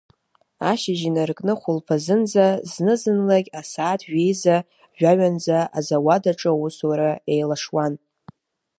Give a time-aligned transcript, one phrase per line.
[0.69, 4.57] Ашьыжь инаркны хәылԥазынӡа, зны-зынлагь асааҭ жәеиза,
[4.97, 7.93] жәаҩанӡа азауад аҿы аусура еилашуан.